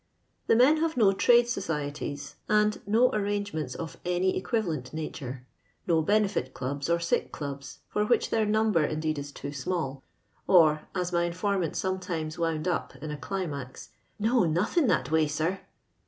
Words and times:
The 0.47 0.55
men 0.55 0.77
have 0.77 0.97
no 0.97 1.13
trade 1.13 1.47
societies, 1.47 2.33
and 2.49 2.81
no 2.87 3.11
arrangements 3.11 3.75
of 3.75 3.97
any 4.03 4.35
equivalent 4.35 4.93
nature; 4.95 5.45
no 5.85 6.01
benefit 6.01 6.55
clubs 6.55 6.89
or 6.89 6.99
sick 6.99 7.31
dubs, 7.37 7.81
for 7.87 8.03
which 8.03 8.31
their 8.31 8.47
number, 8.47 8.83
indeed, 8.83 9.19
is 9.19 9.31
too 9.31 9.53
small; 9.53 10.01
or, 10.47 10.87
as 10.95 11.13
my 11.13 11.25
in 11.25 11.33
formant 11.33 11.75
sometimes 11.75 12.39
wound 12.39 12.67
up 12.67 12.95
in 12.95 13.11
a 13.11 13.15
climax, 13.17 13.89
No, 14.17 14.43
nothing 14.45 14.87
that 14.87 15.11
way, 15.11 15.27
sir." 15.27 15.59